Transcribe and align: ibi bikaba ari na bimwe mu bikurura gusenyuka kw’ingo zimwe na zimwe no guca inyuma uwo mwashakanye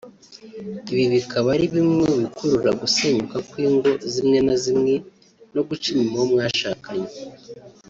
ibi 0.91 1.05
bikaba 1.13 1.47
ari 1.55 1.65
na 1.67 1.71
bimwe 1.83 2.03
mu 2.09 2.15
bikurura 2.23 2.69
gusenyuka 2.81 3.35
kw’ingo 3.49 3.89
zimwe 4.13 4.39
na 4.47 4.55
zimwe 4.63 4.93
no 5.53 5.61
guca 5.67 5.87
inyuma 5.91 6.15
uwo 6.17 6.25
mwashakanye 6.31 7.11